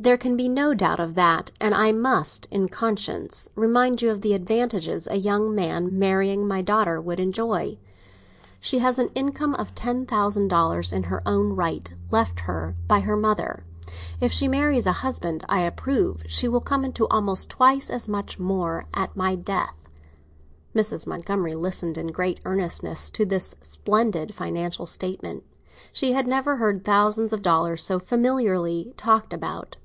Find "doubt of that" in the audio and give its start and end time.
0.74-1.50